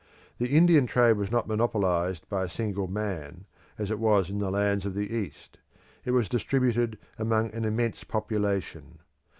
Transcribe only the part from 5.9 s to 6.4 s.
It was